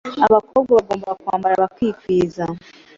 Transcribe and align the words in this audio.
abakobwa 0.25 0.71
bagomba 0.77 1.09
kwambara 1.21 1.61
bakikwiza, 1.63 2.43